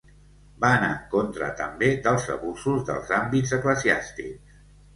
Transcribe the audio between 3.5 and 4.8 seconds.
eclesiàstics.